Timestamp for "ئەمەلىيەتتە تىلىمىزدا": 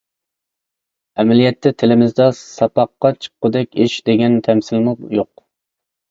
1.23-2.25